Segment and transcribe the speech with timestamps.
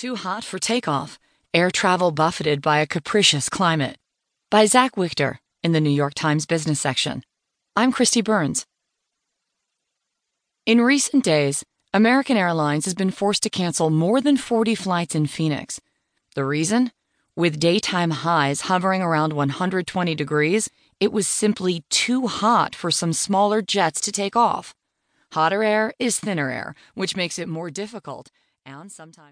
[0.00, 1.18] Too Hot for Takeoff
[1.52, 3.98] Air Travel Buffeted by a Capricious Climate
[4.48, 7.22] by Zach Wichter in the New York Times Business section.
[7.76, 8.64] I'm Kristi Burns.
[10.64, 15.26] In recent days, American Airlines has been forced to cancel more than 40 flights in
[15.26, 15.82] Phoenix.
[16.34, 16.92] The reason?
[17.36, 23.60] With daytime highs hovering around 120 degrees, it was simply too hot for some smaller
[23.60, 24.74] jets to take off.
[25.32, 28.30] Hotter air is thinner air, which makes it more difficult
[28.66, 29.28] and sometimes